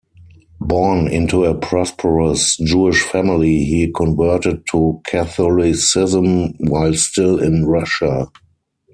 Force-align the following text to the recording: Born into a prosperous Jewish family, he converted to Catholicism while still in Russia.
Born 0.59 1.07
into 1.07 1.45
a 1.45 1.53
prosperous 1.53 2.57
Jewish 2.57 3.03
family, 3.03 3.65
he 3.65 3.91
converted 3.95 4.65
to 4.71 4.99
Catholicism 5.05 6.53
while 6.57 6.95
still 6.95 7.37
in 7.37 7.67
Russia. 7.67 8.25